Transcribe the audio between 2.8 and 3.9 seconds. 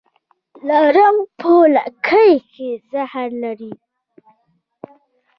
زهر لري